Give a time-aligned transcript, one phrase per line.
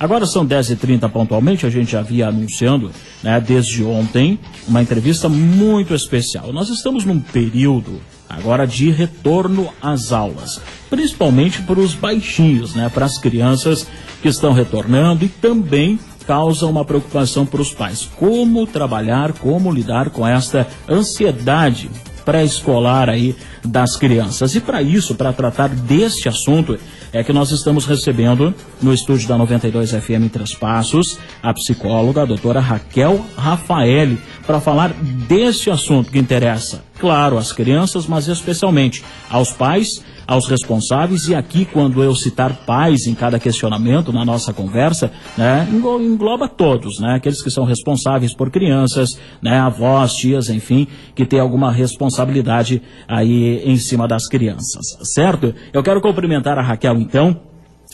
[0.00, 2.90] Agora são 10h30 pontualmente, a gente já havia anunciando
[3.22, 6.52] né, desde ontem uma entrevista muito especial.
[6.52, 13.06] Nós estamos num período agora de retorno às aulas, principalmente para os baixinhos, né, para
[13.06, 13.88] as crianças
[14.22, 18.08] que estão retornando e também causa uma preocupação para os pais.
[18.16, 21.90] Como trabalhar, como lidar com esta ansiedade
[22.28, 23.34] pré-escolar aí
[23.64, 24.54] das crianças.
[24.54, 26.78] E para isso, para tratar deste assunto,
[27.12, 32.22] é que nós estamos recebendo no estúdio da 92 FM em Três Passos a psicóloga,
[32.22, 39.04] a doutora Raquel Rafaeli, para falar deste assunto que interessa, claro, às crianças, mas especialmente
[39.30, 44.52] aos pais aos responsáveis e aqui quando eu citar pais em cada questionamento na nossa
[44.52, 50.86] conversa, né, engloba todos, né, aqueles que são responsáveis por crianças, né, avós, tias, enfim,
[51.14, 55.54] que tem alguma responsabilidade aí em cima das crianças, certo?
[55.72, 57.40] Eu quero cumprimentar a Raquel então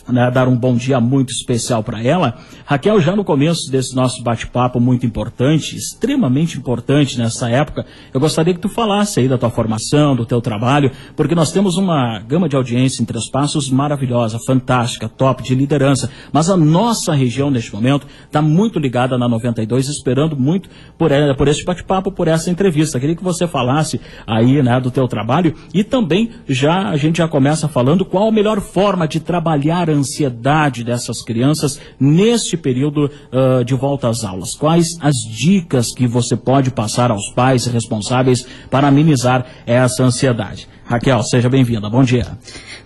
[0.07, 2.37] né, dar um bom dia muito especial para ela.
[2.65, 8.53] Raquel, já no começo desse nosso bate-papo muito importante, extremamente importante nessa época, eu gostaria
[8.53, 12.49] que tu falasse aí da tua formação, do teu trabalho, porque nós temos uma gama
[12.49, 17.73] de audiência em Três Passos maravilhosa, fantástica, top, de liderança, mas a nossa região neste
[17.73, 22.99] momento está muito ligada na 92, esperando muito por, por esse bate-papo, por essa entrevista.
[22.99, 27.27] Queria que você falasse aí né, do teu trabalho e também já a gente já
[27.27, 33.73] começa falando qual a melhor forma de trabalhar ansiedade dessas crianças neste período uh, de
[33.73, 34.53] volta às aulas?
[34.53, 40.67] Quais as dicas que você pode passar aos pais responsáveis para amenizar essa ansiedade?
[40.85, 41.89] Raquel, seja bem-vinda.
[41.89, 42.37] Bom dia.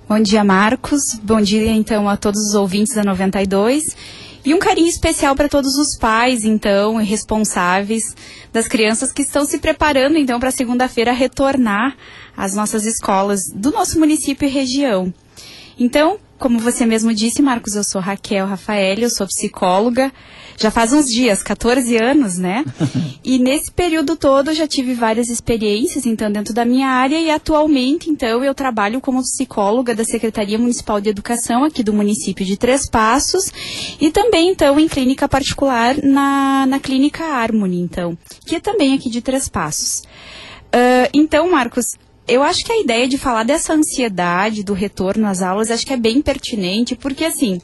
[0.08, 1.02] Bom dia, Marcos.
[1.22, 3.84] Bom dia, então, a todos os ouvintes da 92.
[4.46, 8.16] E um carinho especial para todos os pais, então, e responsáveis
[8.54, 11.96] das crianças que estão se preparando, então, para segunda-feira retornar
[12.36, 15.14] às nossas escolas do nosso município e região.
[15.78, 20.12] Então, como você mesmo disse, Marcos, eu sou Raquel Rafael, eu sou psicóloga.
[20.58, 22.66] Já faz uns dias, 14 anos, né?
[23.24, 27.30] e nesse período todo eu já tive várias experiências, então, dentro da minha área e
[27.30, 32.58] atualmente, então, eu trabalho como psicóloga da Secretaria Municipal de Educação aqui do município de
[32.58, 33.52] Três Passos
[34.02, 39.10] e também, então, em clínica particular na, na Clínica Harmony, então, que é também aqui
[39.10, 40.04] de Três Passos.
[40.70, 41.96] Uh, então, Marcos,
[42.30, 45.94] eu acho que a ideia de falar dessa ansiedade do retorno às aulas, acho que
[45.94, 47.60] é bem pertinente, porque assim,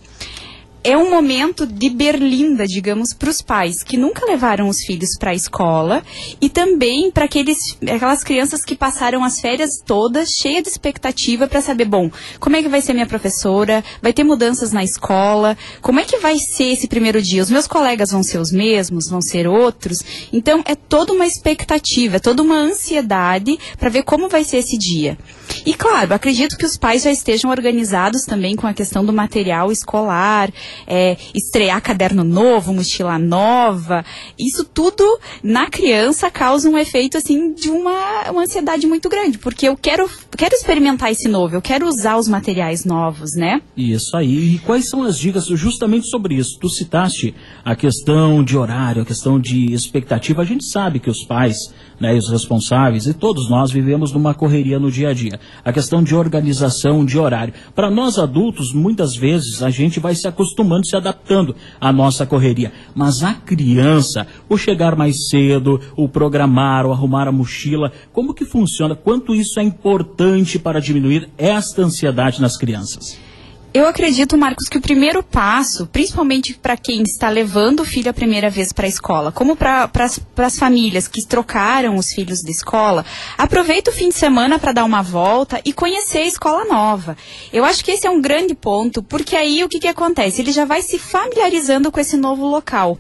[0.85, 5.31] é um momento de berlinda, digamos, para os pais que nunca levaram os filhos para
[5.31, 6.03] a escola
[6.39, 11.85] e também para aquelas crianças que passaram as férias todas cheias de expectativa para saber,
[11.85, 13.83] bom, como é que vai ser minha professora?
[13.99, 15.57] Vai ter mudanças na escola?
[15.81, 17.41] Como é que vai ser esse primeiro dia?
[17.41, 19.09] Os meus colegas vão ser os mesmos?
[19.09, 19.97] Vão ser outros?
[20.31, 24.77] Então, é toda uma expectativa, é toda uma ansiedade para ver como vai ser esse
[24.77, 25.17] dia.
[25.65, 29.71] E claro, acredito que os pais já estejam organizados também com a questão do material
[29.71, 30.51] escolar,
[30.87, 34.03] é, estrear caderno novo, mochila nova.
[34.37, 35.03] Isso tudo
[35.43, 40.09] na criança causa um efeito assim de uma, uma ansiedade muito grande, porque eu quero,
[40.35, 43.61] quero experimentar esse novo, eu quero usar os materiais novos, né?
[43.75, 44.55] Isso aí.
[44.55, 46.57] E quais são as dicas justamente sobre isso?
[46.59, 50.41] Tu citaste a questão de horário, a questão de expectativa.
[50.41, 54.79] A gente sabe que os pais né, os responsáveis, e todos nós vivemos numa correria
[54.79, 55.39] no dia a dia.
[55.63, 57.53] A questão de organização, de horário.
[57.73, 60.27] Para nós adultos, muitas vezes a gente vai se
[60.65, 62.73] acostumando, se adaptando à nossa correria.
[62.93, 68.45] Mas a criança, o chegar mais cedo, o programar, o arrumar a mochila, como que
[68.45, 68.95] funciona?
[68.95, 73.17] Quanto isso é importante para diminuir esta ansiedade nas crianças?
[73.75, 78.13] Eu acredito, Marcos, que o primeiro passo, principalmente para quem está levando o filho a
[78.13, 79.91] primeira vez para a escola, como para
[80.37, 83.05] as famílias que trocaram os filhos de escola,
[83.37, 87.17] aproveita o fim de semana para dar uma volta e conhecer a escola nova.
[87.51, 90.41] Eu acho que esse é um grande ponto, porque aí o que, que acontece?
[90.41, 92.97] Ele já vai se familiarizando com esse novo local.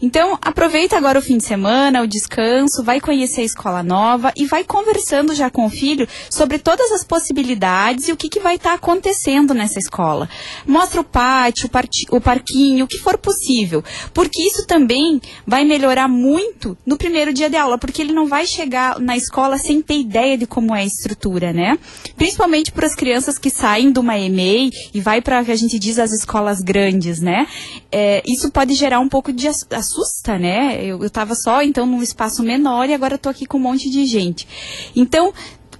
[0.00, 4.46] Então, aproveita agora o fim de semana, o descanso, vai conhecer a escola nova e
[4.46, 8.56] vai conversando já com o filho sobre todas as possibilidades e o que, que vai
[8.56, 10.28] estar tá acontecendo nessa escola.
[10.66, 11.70] Mostra o pátio,
[12.10, 13.82] o parquinho, o que for possível,
[14.12, 18.46] porque isso também vai melhorar muito no primeiro dia de aula, porque ele não vai
[18.46, 21.78] chegar na escola sem ter ideia de como é a estrutura, né?
[22.16, 25.98] Principalmente para as crianças que saem de uma EMEI e vai para, a gente diz,
[25.98, 27.46] as escolas grandes, né?
[27.90, 30.84] É, isso pode gerar um pouco de assusta, né?
[30.84, 34.06] Eu, estava só, então, num espaço menor e agora estou aqui com um monte de
[34.06, 34.46] gente.
[34.94, 35.32] Então,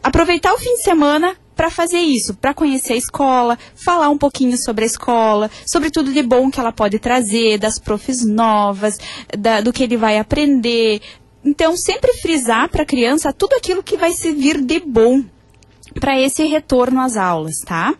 [0.02, 4.56] aproveitar o fim de semana para fazer isso, para conhecer a escola, falar um pouquinho
[4.56, 8.98] sobre a escola, sobre tudo de bom que ela pode trazer, das profs novas,
[9.38, 11.00] da, do que ele vai aprender.
[11.44, 15.24] Então, sempre frisar para a criança tudo aquilo que vai servir de bom
[16.00, 17.94] para esse retorno às aulas, tá?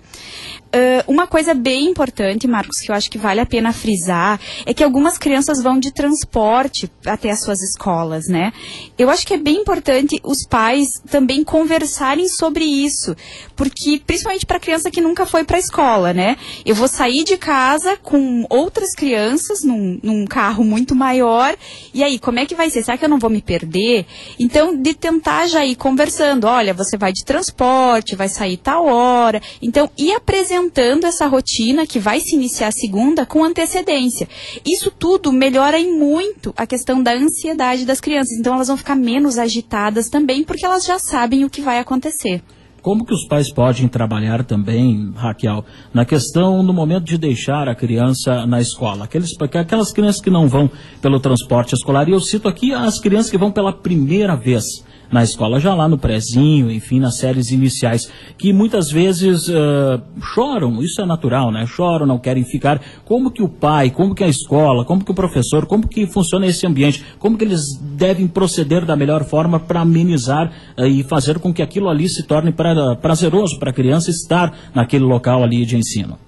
[0.75, 4.73] Uh, uma coisa bem importante, Marcos, que eu acho que vale a pena frisar, é
[4.73, 8.55] que algumas crianças vão de transporte até as suas escolas, né?
[8.97, 13.15] Eu acho que é bem importante os pais também conversarem sobre isso,
[13.55, 16.39] porque principalmente para criança que nunca foi para a escola, né?
[16.65, 21.55] Eu vou sair de casa com outras crianças num, num carro muito maior,
[21.93, 22.83] e aí como é que vai ser?
[22.83, 24.07] Será que eu não vou me perder?
[24.39, 29.39] Então, de tentar já ir conversando, olha, você vai de transporte, vai sair tal hora,
[29.61, 34.29] então ir apresentando implementando essa rotina que vai se iniciar segunda com antecedência.
[34.65, 38.39] Isso tudo melhora em muito a questão da ansiedade das crianças.
[38.39, 42.43] Então elas vão ficar menos agitadas também porque elas já sabem o que vai acontecer.
[42.81, 45.65] Como que os pais podem trabalhar também, Raquel,
[45.95, 49.05] na questão no momento de deixar a criança na escola?
[49.05, 50.69] Aqueles, aquelas crianças que não vão
[51.01, 54.65] pelo transporte escolar, e eu cito aqui as crianças que vão pela primeira vez
[55.13, 60.01] na escola, já lá no prezinho, enfim, nas séries iniciais, que muitas vezes uh,
[60.35, 61.67] choram, isso é natural, né?
[61.67, 62.81] Choram, não querem ficar.
[63.05, 66.47] Como que o pai, como que a escola, como que o professor, como que funciona
[66.47, 71.39] esse ambiente, como que eles devem proceder da melhor forma para amenizar uh, e fazer
[71.39, 75.67] com que aquilo ali se torne pra, prazeroso para a criança estar naquele local ali
[75.67, 76.19] de ensino?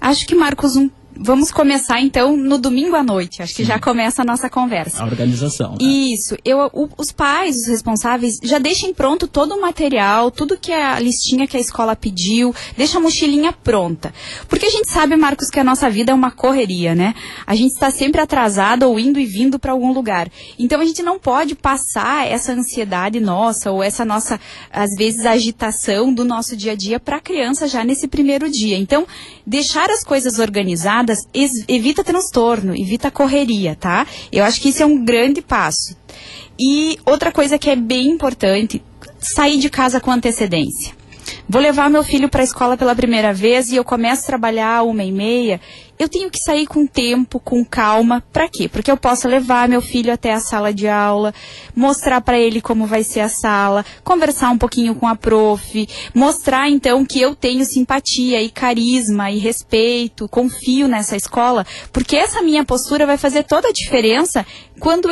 [0.00, 3.42] Acho que, Marcos, um Vamos começar então no domingo à noite.
[3.42, 3.68] Acho que Sim.
[3.68, 5.02] já começa a nossa conversa.
[5.02, 5.72] A organização.
[5.72, 5.78] Né?
[5.80, 6.36] Isso.
[6.44, 10.84] Eu, o, os pais, os responsáveis, já deixem pronto todo o material, tudo que é
[10.84, 14.12] a listinha que a escola pediu, deixa a mochilinha pronta.
[14.48, 17.14] Porque a gente sabe, Marcos, que a nossa vida é uma correria, né?
[17.46, 20.30] A gente está sempre atrasado ou indo e vindo para algum lugar.
[20.58, 24.38] Então a gente não pode passar essa ansiedade nossa ou essa nossa,
[24.70, 28.76] às vezes, agitação do nosso dia a dia para a criança já nesse primeiro dia.
[28.76, 29.06] Então,
[29.46, 31.05] deixar as coisas organizadas
[31.68, 34.06] evita transtorno, evita correria, tá?
[34.32, 35.96] Eu acho que isso é um grande passo.
[36.58, 38.82] E outra coisa que é bem importante,
[39.20, 40.94] sair de casa com antecedência.
[41.48, 44.82] Vou levar meu filho para a escola pela primeira vez e eu começo a trabalhar
[44.82, 45.60] uma e meia
[45.98, 48.22] eu tenho que sair com tempo, com calma.
[48.32, 48.68] Para quê?
[48.68, 51.32] Porque eu posso levar meu filho até a sala de aula,
[51.74, 56.68] mostrar para ele como vai ser a sala, conversar um pouquinho com a prof, mostrar
[56.68, 62.64] então que eu tenho simpatia e carisma e respeito, confio nessa escola, porque essa minha
[62.64, 64.44] postura vai fazer toda a diferença
[64.78, 65.10] quando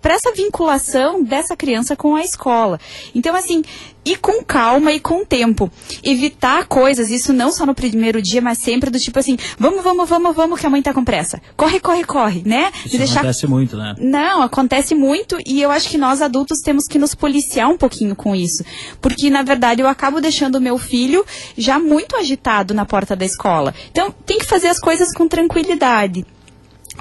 [0.00, 2.80] para essa vinculação dessa criança com a escola.
[3.14, 3.62] Então, assim,
[4.04, 5.70] e com calma e com tempo.
[6.02, 10.08] Evitar coisas, isso não só no primeiro dia, mas sempre do tipo assim, vamos, vamos,
[10.08, 11.40] vamos, vamos, que a mãe tá com pressa.
[11.56, 12.72] Corre, corre, corre, né?
[12.84, 13.20] Isso deixar...
[13.20, 13.94] acontece muito, né?
[13.98, 18.16] Não, acontece muito e eu acho que nós adultos temos que nos policiar um pouquinho
[18.16, 18.64] com isso.
[19.00, 21.24] Porque, na verdade, eu acabo deixando o meu filho
[21.56, 23.74] já muito agitado na porta da escola.
[23.90, 26.24] Então, tem que fazer as coisas com tranquilidade.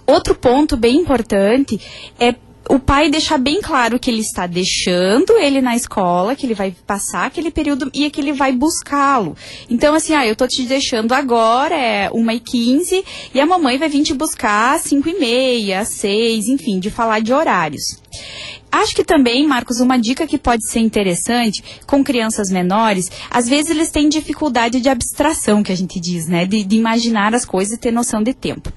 [0.06, 1.80] Outro ponto bem importante
[2.20, 2.36] é
[2.70, 6.74] o pai deixar bem claro que ele está deixando ele na escola, que ele vai
[6.88, 9.36] passar aquele período e que ele vai buscá-lo.
[9.70, 13.04] Então, assim, ah, eu tô te deixando agora, é uma e quinze,
[13.34, 16.90] e a mamãe vai vir te buscar às cinco e meia, às seis, enfim, de
[16.90, 18.00] falar de horários.
[18.72, 23.70] Acho que também, Marcos, uma dica que pode ser interessante com crianças menores, às vezes
[23.70, 26.46] eles têm dificuldade de abstração, que a gente diz, né?
[26.46, 28.72] De, de imaginar as coisas e ter noção de tempo.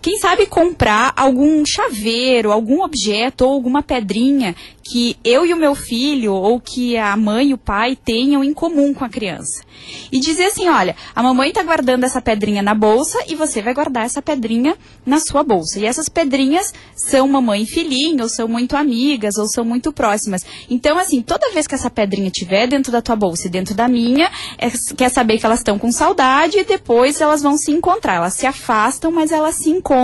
[0.00, 4.54] Quem sabe comprar algum chaveiro, algum objeto ou alguma pedrinha
[4.88, 8.54] que eu e o meu filho ou que a mãe e o pai tenham em
[8.54, 9.64] comum com a criança.
[10.12, 13.74] E dizer assim, olha, a mamãe está guardando essa pedrinha na bolsa e você vai
[13.74, 15.80] guardar essa pedrinha na sua bolsa.
[15.80, 20.42] E essas pedrinhas são mamãe e filhinho, ou são muito amigas, ou são muito próximas.
[20.70, 23.88] Então, assim, toda vez que essa pedrinha estiver dentro da tua bolsa e dentro da
[23.88, 28.14] minha, é, quer saber que elas estão com saudade e depois elas vão se encontrar.
[28.14, 29.95] Elas se afastam, mas elas se encontram.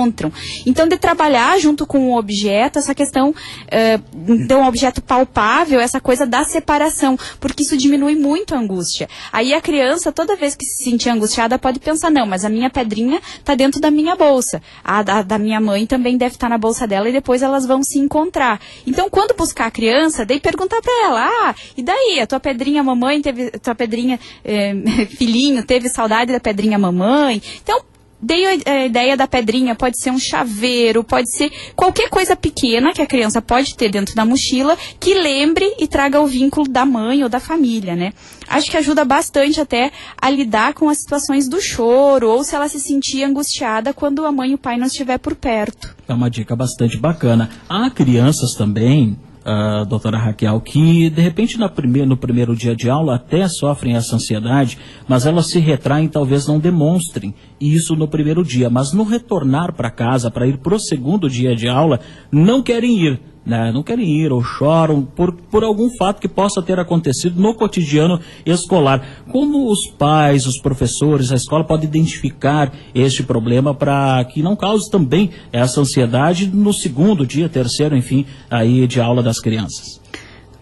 [0.67, 6.27] Então, de trabalhar junto com o objeto, essa questão, uh, então, objeto palpável, essa coisa
[6.27, 9.09] da separação, porque isso diminui muito a angústia.
[9.33, 12.71] Aí a criança, toda vez que se sentir angustiada, pode pensar, não, mas a minha
[12.71, 14.63] pedrinha está dentro da minha bolsa.
[14.85, 17.67] A da, da minha mãe também deve estar tá na bolsa dela e depois elas
[17.67, 18.61] vão se encontrar.
[18.87, 22.21] Então, quando buscar a criança, daí perguntar para ela, ah, e daí?
[22.21, 24.75] A tua pedrinha mamãe teve, tua pedrinha eh,
[25.17, 27.43] filhinho teve saudade da pedrinha mamãe?
[27.63, 27.83] Então,
[28.23, 33.03] Dei a ideia da pedrinha, pode ser um chaveiro, pode ser qualquer coisa pequena que
[33.03, 37.25] a criança pode ter dentro da mochila que lembre e traga o vínculo da mãe
[37.25, 38.13] ou da família, né?
[38.49, 42.69] Acho que ajuda bastante até a lidar com as situações do choro ou se ela
[42.69, 45.93] se sentir angustiada quando a mãe e o pai não estiver por perto.
[46.07, 47.51] É uma dica bastante bacana.
[47.69, 53.17] Há crianças também uh, doutora Raquel, que de repente primeiro, no primeiro dia de aula
[53.17, 58.69] até sofrem essa ansiedade, mas elas se retraem, talvez não demonstrem isso no primeiro dia,
[58.69, 62.99] mas no retornar para casa, para ir para o segundo dia de aula, não querem
[62.99, 67.41] ir né, não querem ir ou choram por, por algum fato que possa ter acontecido
[67.41, 69.25] no cotidiano escolar.
[69.31, 74.91] Como os pais, os professores, a escola pode identificar este problema para que não cause
[74.91, 80.01] também essa ansiedade no segundo dia, terceiro, enfim, aí de aula das crianças?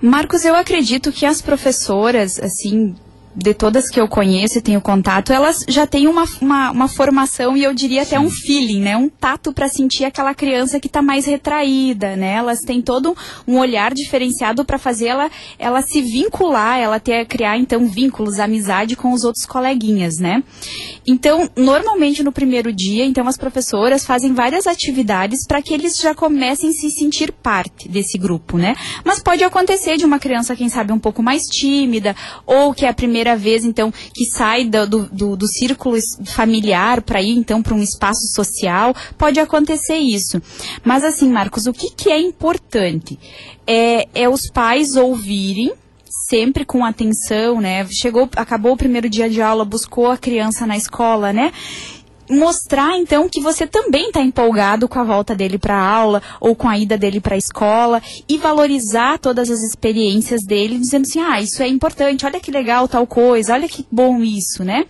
[0.00, 2.94] Marcos, eu acredito que as professoras, assim,
[3.34, 7.56] de todas que eu conheço e tenho contato, elas já têm uma, uma, uma formação
[7.56, 8.96] e eu diria até um feeling, né?
[8.96, 12.34] Um tato para sentir aquela criança que está mais retraída, né?
[12.34, 17.56] Elas têm todo um olhar diferenciado para fazer ela, ela se vincular, ela ter criar
[17.56, 20.42] então vínculos, amizade com os outros coleguinhas, né?
[21.06, 26.14] Então, normalmente no primeiro dia, então as professoras fazem várias atividades para que eles já
[26.14, 28.74] comecem a se sentir parte desse grupo, né?
[29.04, 32.88] Mas pode acontecer de uma criança, quem sabe, um pouco mais tímida ou que é
[32.88, 37.62] a primeira primeira vez, então, que sai do, do, do círculo familiar para ir, então,
[37.62, 40.40] para um espaço social, pode acontecer isso.
[40.82, 43.18] Mas, assim, Marcos, o que, que é importante?
[43.66, 45.72] É, é os pais ouvirem
[46.28, 47.86] sempre com atenção, né?
[47.90, 51.52] Chegou, acabou o primeiro dia de aula, buscou a criança na escola, né?
[52.30, 56.54] Mostrar então que você também está empolgado com a volta dele para a aula ou
[56.54, 61.20] com a ida dele para a escola e valorizar todas as experiências dele, dizendo assim:
[61.20, 64.86] "Ah, isso é importante, olha que legal tal coisa, olha que bom isso", né?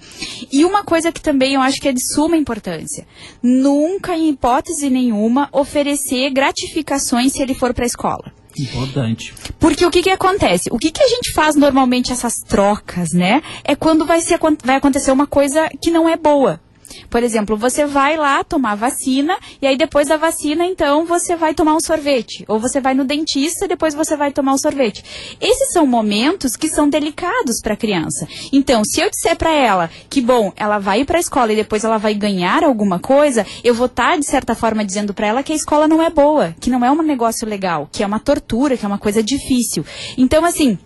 [0.53, 3.07] E uma coisa que também eu acho que é de suma importância,
[3.43, 8.33] nunca em hipótese nenhuma oferecer gratificações se ele for para a escola.
[8.59, 9.33] Importante.
[9.59, 10.69] Porque o que que acontece?
[10.73, 13.43] O que que a gente faz normalmente essas trocas, né?
[13.65, 16.61] É quando vai, ser, vai acontecer uma coisa que não é boa.
[17.09, 21.55] Por exemplo, você vai lá tomar vacina e aí depois da vacina, então, você vai
[21.55, 22.45] tomar um sorvete.
[22.49, 25.05] Ou você vai no dentista e depois você vai tomar um sorvete.
[25.41, 28.27] Esses são momentos que são delicados para a criança.
[28.53, 31.57] Então, se eu disser para ela que, bom, ela vai ir para a escola e
[31.57, 35.27] depois ela vai ganhar alguma coisa, eu vou estar, tá, de certa forma, dizendo para
[35.27, 38.07] ela que a escola não é boa, que não é um negócio legal, que é
[38.07, 39.85] uma tortura, que é uma coisa difícil.
[40.17, 40.79] Então, assim,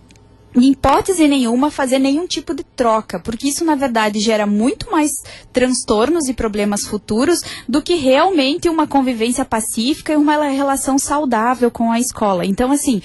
[0.55, 5.11] em hipótese nenhuma, fazer nenhum tipo de troca, porque isso, na verdade, gera muito mais
[5.53, 11.91] transtornos e problemas futuros do que realmente uma convivência pacífica e uma relação saudável com
[11.91, 12.47] a escola.
[12.47, 13.03] Então, assim,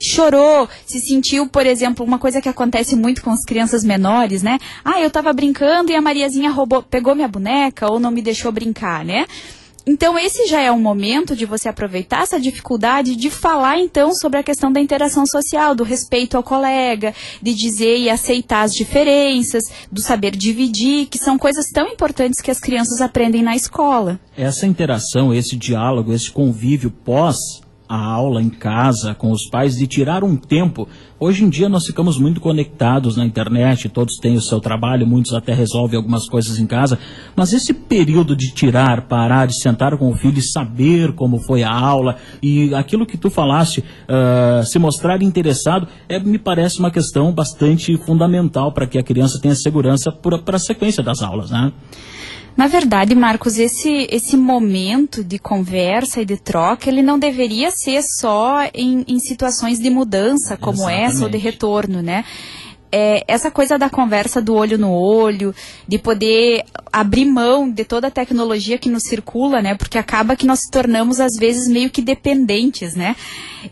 [0.00, 4.58] chorou, se sentiu, por exemplo, uma coisa que acontece muito com as crianças menores, né?
[4.84, 8.52] Ah, eu tava brincando e a Mariazinha roubou, pegou minha boneca ou não me deixou
[8.52, 9.26] brincar, né?
[9.88, 14.40] Então, esse já é um momento de você aproveitar essa dificuldade de falar, então, sobre
[14.40, 19.62] a questão da interação social, do respeito ao colega, de dizer e aceitar as diferenças,
[19.90, 24.18] do saber dividir, que são coisas tão importantes que as crianças aprendem na escola.
[24.36, 29.86] Essa interação, esse diálogo, esse convívio pós a aula em casa com os pais, de
[29.86, 30.88] tirar um tempo.
[31.18, 35.32] Hoje em dia nós ficamos muito conectados na internet, todos têm o seu trabalho, muitos
[35.32, 36.98] até resolvem algumas coisas em casa,
[37.34, 41.62] mas esse período de tirar, parar, de sentar com o filho e saber como foi
[41.62, 46.90] a aula e aquilo que tu falaste, uh, se mostrar interessado, é, me parece uma
[46.90, 51.72] questão bastante fundamental para que a criança tenha segurança para a sequência das aulas, né?
[52.56, 58.02] Na verdade, Marcos, esse, esse momento de conversa e de troca, ele não deveria ser
[58.02, 61.04] só em, em situações de mudança como Exatamente.
[61.04, 62.24] essa ou de retorno, né?
[62.90, 65.54] É, essa coisa da conversa do olho no olho,
[65.86, 69.74] de poder abrir mão de toda a tecnologia que nos circula, né?
[69.74, 73.16] Porque acaba que nós se tornamos, às vezes, meio que dependentes, né?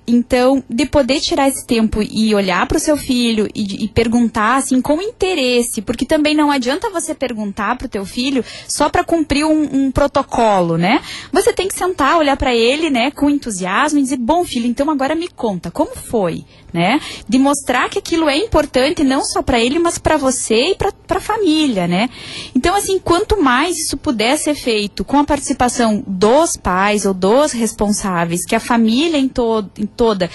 [0.07, 4.57] Então, de poder tirar esse tempo e olhar para o seu filho e, e, perguntar,
[4.57, 9.05] assim, com interesse, porque também não adianta você perguntar para o teu filho só para
[9.05, 11.01] cumprir um, um, protocolo, né?
[11.33, 14.91] Você tem que sentar, olhar para ele, né, com entusiasmo e dizer, bom filho, então
[14.91, 16.45] agora me conta, como foi,
[16.75, 17.01] né?
[17.29, 20.91] De mostrar que aquilo é importante não só para ele, mas para você e para
[21.09, 22.11] a família, né?
[22.53, 27.53] Então, assim, quanto mais isso puder ser feito com a participação dos pais ou dos
[27.53, 30.29] responsáveis, que a família em, to em toda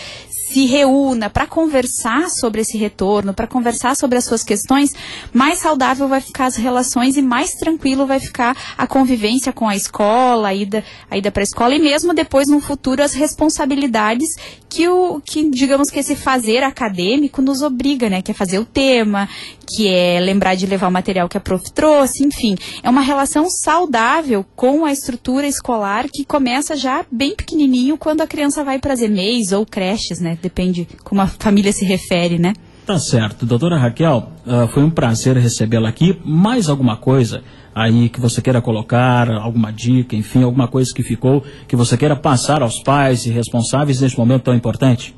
[0.50, 4.96] se reúna para conversar sobre esse retorno, para conversar sobre as suas questões,
[5.32, 9.76] mais saudável vai ficar as relações e mais tranquilo vai ficar a convivência com a
[9.76, 14.28] escola, a ida, a ida para a escola e mesmo depois no futuro as responsabilidades
[14.70, 18.66] que o que digamos que esse fazer acadêmico nos obriga, né, que é fazer o
[18.66, 19.28] tema,
[19.66, 23.50] que é lembrar de levar o material que a prof trouxe, enfim, é uma relação
[23.50, 28.94] saudável com a estrutura escolar que começa já bem pequenininho quando a criança vai para
[28.94, 30.38] as EMEIs ou creches, né?
[30.42, 32.54] Depende como a família se refere, né?
[32.90, 33.46] Tá certo.
[33.46, 36.20] Doutora Raquel, uh, foi um prazer recebê-la aqui.
[36.26, 37.44] Mais alguma coisa
[37.76, 42.16] aí que você queira colocar, alguma dica, enfim, alguma coisa que ficou, que você queira
[42.16, 45.16] passar aos pais e responsáveis neste momento tão importante?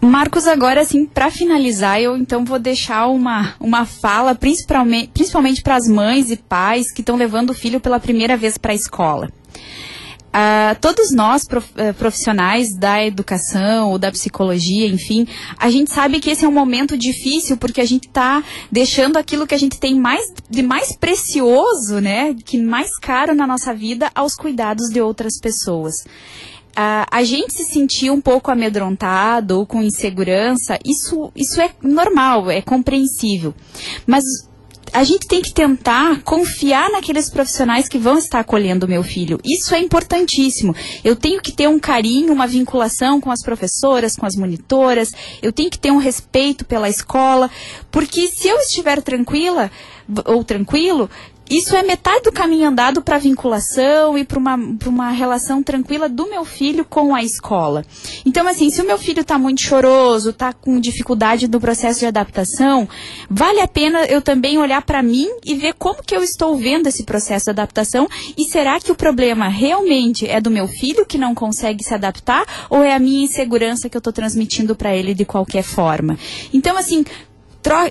[0.00, 5.76] Marcos, agora assim, para finalizar, eu então vou deixar uma, uma fala principalmente, principalmente para
[5.76, 9.28] as mães e pais que estão levando o filho pela primeira vez para a escola.
[10.28, 16.28] Uh, todos nós, eh, profissionais da educação ou da psicologia, enfim, a gente sabe que
[16.28, 19.98] esse é um momento difícil porque a gente está deixando aquilo que a gente tem
[19.98, 25.38] mais de mais precioso, né, que mais caro na nossa vida aos cuidados de outras
[25.40, 25.94] pessoas.
[26.76, 32.50] Uh, a gente se sentir um pouco amedrontado ou com insegurança, isso, isso é normal,
[32.50, 33.54] é compreensível.
[34.06, 34.24] Mas
[34.92, 39.38] a gente tem que tentar confiar naqueles profissionais que vão estar acolhendo o meu filho.
[39.44, 40.74] Isso é importantíssimo.
[41.04, 45.52] Eu tenho que ter um carinho, uma vinculação com as professoras, com as monitoras, eu
[45.52, 47.50] tenho que ter um respeito pela escola,
[47.90, 49.70] porque se eu estiver tranquila
[50.24, 51.10] ou tranquilo,
[51.50, 56.28] isso é metade do caminho andado para vinculação e para uma, uma relação tranquila do
[56.28, 57.84] meu filho com a escola.
[58.24, 62.06] Então, assim, se o meu filho está muito choroso, está com dificuldade no processo de
[62.06, 62.88] adaptação,
[63.30, 66.86] vale a pena eu também olhar para mim e ver como que eu estou vendo
[66.86, 71.16] esse processo de adaptação e será que o problema realmente é do meu filho que
[71.16, 75.14] não consegue se adaptar ou é a minha insegurança que eu estou transmitindo para ele
[75.14, 76.18] de qualquer forma?
[76.52, 77.04] Então, assim,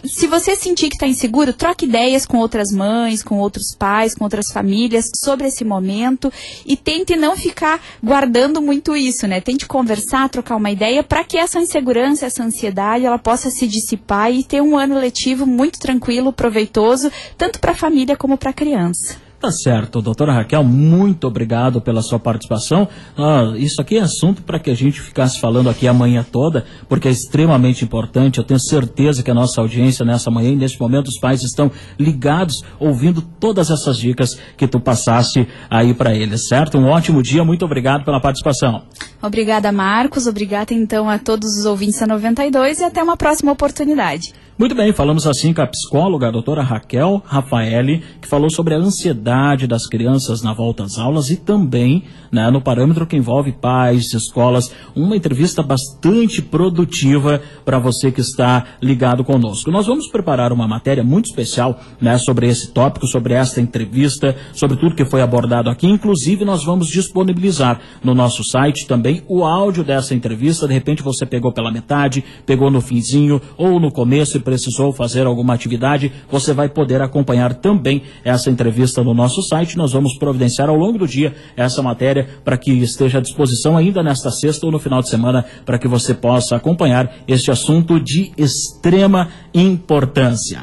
[0.03, 4.23] se você sentir que está inseguro, troque ideias com outras mães, com outros pais, com
[4.23, 6.31] outras famílias sobre esse momento
[6.65, 9.39] e tente não ficar guardando muito isso, né?
[9.39, 14.31] Tente conversar, trocar uma ideia para que essa insegurança, essa ansiedade, ela possa se dissipar
[14.31, 18.53] e ter um ano letivo muito tranquilo, proveitoso, tanto para a família como para a
[18.53, 19.26] criança.
[19.39, 22.87] Tá certo, doutora Raquel, muito obrigado pela sua participação.
[23.15, 26.65] Ah, isso aqui é assunto para que a gente ficasse falando aqui a manhã toda,
[26.89, 28.39] porque é extremamente importante.
[28.39, 31.71] Eu tenho certeza que a nossa audiência nessa manhã e nesse momento os pais estão
[31.99, 36.79] ligados, ouvindo todas essas dicas que tu passaste aí para eles, certo?
[36.79, 38.81] Um ótimo dia, muito obrigado pela participação.
[39.21, 40.25] Obrigada, Marcos.
[40.25, 44.33] Obrigada então a todos os ouvintes da 92 e até uma próxima oportunidade.
[44.59, 48.79] Muito bem, falamos assim com a psicóloga, a doutora Raquel Rafaeli, que falou sobre a
[48.79, 54.11] ansiedade das crianças na volta às aulas e também né, no parâmetro que envolve pais,
[54.15, 54.73] escolas.
[54.95, 59.69] Uma entrevista bastante produtiva para você que está ligado conosco.
[59.69, 64.75] Nós vamos preparar uma matéria muito especial né, sobre esse tópico, sobre esta entrevista, sobre
[64.77, 65.85] tudo que foi abordado aqui.
[65.85, 70.67] Inclusive, nós vamos disponibilizar no nosso site também o áudio dessa entrevista.
[70.67, 75.53] De repente, você pegou pela metade, pegou no finzinho ou no começo precisou fazer alguma
[75.53, 79.75] atividade, você vai poder acompanhar também essa entrevista no nosso site.
[79.75, 84.01] Nós vamos providenciar ao longo do dia essa matéria para que esteja à disposição ainda
[84.01, 88.31] nesta sexta ou no final de semana para que você possa acompanhar este assunto de
[88.37, 90.55] extrema importância.